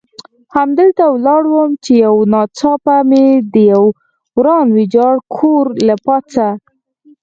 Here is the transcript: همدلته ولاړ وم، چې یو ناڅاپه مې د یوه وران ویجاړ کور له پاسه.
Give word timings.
همدلته 0.55 1.03
ولاړ 1.09 1.43
وم، 1.49 1.71
چې 1.83 1.91
یو 2.05 2.15
ناڅاپه 2.33 2.97
مې 3.09 3.25
د 3.53 3.55
یوه 3.71 3.89
وران 4.37 4.67
ویجاړ 4.77 5.15
کور 5.35 5.65
له 5.87 5.95
پاسه. 6.05 6.47